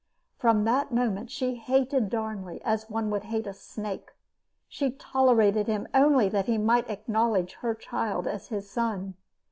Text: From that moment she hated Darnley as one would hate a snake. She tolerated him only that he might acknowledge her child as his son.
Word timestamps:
From 0.39 0.63
that 0.63 0.91
moment 0.91 1.29
she 1.29 1.53
hated 1.57 2.09
Darnley 2.09 2.59
as 2.63 2.89
one 2.89 3.11
would 3.11 3.25
hate 3.25 3.45
a 3.45 3.53
snake. 3.53 4.09
She 4.67 4.93
tolerated 4.93 5.67
him 5.67 5.87
only 5.93 6.27
that 6.29 6.47
he 6.47 6.57
might 6.57 6.89
acknowledge 6.89 7.53
her 7.61 7.75
child 7.75 8.25
as 8.25 8.47
his 8.47 8.67
son. 8.67 9.13